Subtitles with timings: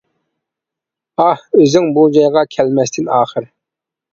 [1.23, 3.51] ئاھ، ئۆزۈڭ بۇ جايغا، كەلمەستىن ئاخىر؟!